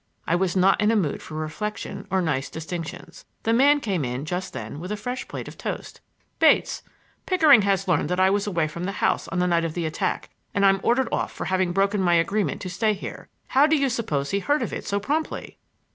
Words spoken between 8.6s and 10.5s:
from the house on the night of the attack,